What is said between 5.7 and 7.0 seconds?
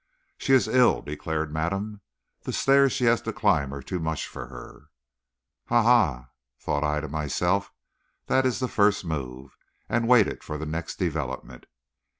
ha!" thought